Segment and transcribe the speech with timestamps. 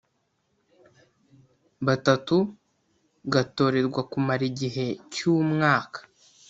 [1.85, 2.35] batatu
[3.33, 5.99] gatorerwa kumara igihe cy umwaka